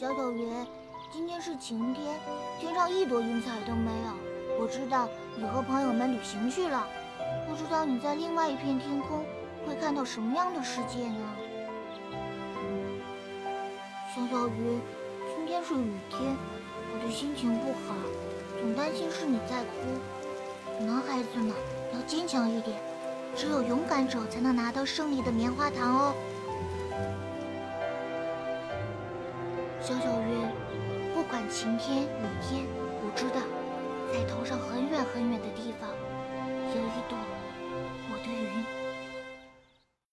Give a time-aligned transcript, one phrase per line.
[0.00, 0.48] 小小云，
[1.12, 2.18] 今天是晴天，
[2.58, 4.58] 天上一朵云彩都没有。
[4.58, 6.88] 我知道你和朋友们旅行去了，
[7.46, 9.22] 不知道你在另外一片天空
[9.66, 11.36] 会看到什么样的世界呢？
[14.16, 14.80] 小小云，
[15.36, 16.34] 今天是雨天，
[16.94, 17.94] 我的心情不好，
[18.58, 20.82] 总担心是你在哭。
[20.82, 21.54] 男孩子嘛，
[21.92, 22.80] 要坚强一点，
[23.36, 26.14] 只有勇敢者才能拿到胜利的棉花糖哦。
[29.82, 30.46] 小小月，
[31.14, 32.66] 不管晴天雨天，
[33.02, 33.40] 我知道，
[34.12, 35.88] 在头上很远很远的地方，
[36.74, 37.16] 有一朵。